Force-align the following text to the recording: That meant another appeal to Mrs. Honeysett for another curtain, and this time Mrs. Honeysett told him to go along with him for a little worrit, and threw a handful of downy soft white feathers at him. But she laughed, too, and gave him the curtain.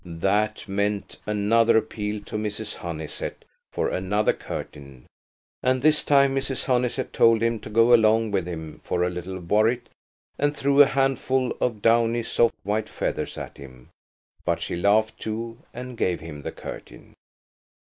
That 0.03 0.67
meant 0.67 1.17
another 1.27 1.77
appeal 1.77 2.23
to 2.23 2.35
Mrs. 2.35 2.77
Honeysett 2.77 3.45
for 3.71 3.87
another 3.89 4.33
curtain, 4.33 5.05
and 5.61 5.83
this 5.83 6.03
time 6.03 6.33
Mrs. 6.35 6.65
Honeysett 6.65 7.11
told 7.13 7.43
him 7.43 7.59
to 7.59 7.69
go 7.69 7.93
along 7.93 8.31
with 8.31 8.47
him 8.47 8.79
for 8.79 9.03
a 9.03 9.11
little 9.11 9.37
worrit, 9.39 9.89
and 10.39 10.57
threw 10.57 10.81
a 10.81 10.87
handful 10.87 11.55
of 11.61 11.83
downy 11.83 12.23
soft 12.23 12.55
white 12.63 12.89
feathers 12.89 13.37
at 13.37 13.57
him. 13.57 13.89
But 14.43 14.59
she 14.59 14.75
laughed, 14.75 15.19
too, 15.19 15.59
and 15.71 15.95
gave 15.95 16.19
him 16.19 16.41
the 16.41 16.51
curtain. 16.51 17.13